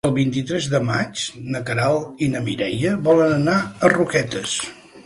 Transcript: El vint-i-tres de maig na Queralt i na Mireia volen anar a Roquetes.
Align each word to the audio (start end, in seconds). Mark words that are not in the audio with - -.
El 0.07 0.11
vint-i-tres 0.13 0.69
de 0.71 0.79
maig 0.87 1.25
na 1.57 1.61
Queralt 1.67 2.25
i 2.27 2.31
na 2.37 2.43
Mireia 2.49 2.95
volen 3.11 3.39
anar 3.39 3.61
a 3.91 3.95
Roquetes. 3.97 4.61